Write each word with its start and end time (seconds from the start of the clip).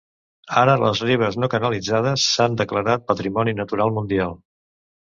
Ara 0.61 0.73
les 0.83 1.01
ribes 1.09 1.37
no 1.43 1.51
canalitzades 1.55 2.27
s'han 2.33 2.59
declarat 2.65 3.07
patrimoni 3.13 3.59
natural 3.63 3.97
mundial. 4.01 4.39